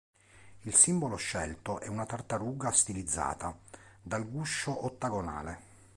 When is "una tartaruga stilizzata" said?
1.87-3.55